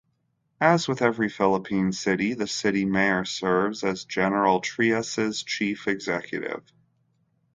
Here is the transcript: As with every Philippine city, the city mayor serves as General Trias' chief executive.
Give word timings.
As 0.59 0.87
with 0.87 1.03
every 1.03 1.29
Philippine 1.29 1.91
city, 1.91 2.33
the 2.33 2.47
city 2.47 2.85
mayor 2.85 3.23
serves 3.23 3.83
as 3.83 4.03
General 4.03 4.59
Trias' 4.59 5.43
chief 5.43 5.87
executive. 5.87 6.63